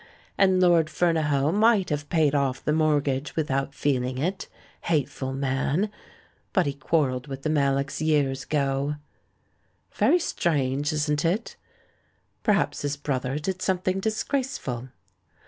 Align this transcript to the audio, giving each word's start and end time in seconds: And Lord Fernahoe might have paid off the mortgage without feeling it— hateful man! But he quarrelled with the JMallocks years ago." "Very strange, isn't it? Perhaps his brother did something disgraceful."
And 0.35 0.59
Lord 0.59 0.87
Fernahoe 0.89 1.51
might 1.53 1.91
have 1.91 2.09
paid 2.09 2.33
off 2.33 2.65
the 2.65 2.73
mortgage 2.73 3.35
without 3.35 3.75
feeling 3.75 4.17
it— 4.17 4.47
hateful 4.91 5.31
man! 5.31 5.91
But 6.53 6.65
he 6.65 6.73
quarrelled 6.73 7.27
with 7.27 7.43
the 7.43 7.51
JMallocks 7.51 8.03
years 8.03 8.43
ago." 8.45 8.95
"Very 9.93 10.17
strange, 10.17 10.91
isn't 10.91 11.23
it? 11.23 11.55
Perhaps 12.41 12.81
his 12.81 12.97
brother 12.97 13.37
did 13.37 13.61
something 13.61 13.99
disgraceful." 13.99 14.89